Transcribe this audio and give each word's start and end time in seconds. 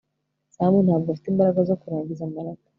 sam 0.55 0.73
ntabwo 0.85 1.07
afite 1.09 1.27
imbaraga 1.29 1.59
zo 1.69 1.75
kurangiza 1.81 2.31
marato 2.35 2.69